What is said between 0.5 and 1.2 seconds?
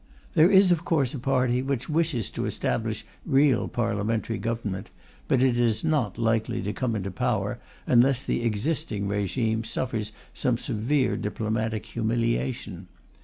of course a